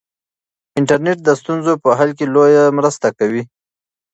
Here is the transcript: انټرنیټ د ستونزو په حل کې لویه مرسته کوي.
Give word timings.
انټرنیټ 0.77 1.17
د 1.23 1.29
ستونزو 1.39 1.73
په 1.83 1.89
حل 1.99 2.09
کې 2.17 2.25
لویه 2.35 2.63
مرسته 2.77 3.07
کوي. 3.19 3.43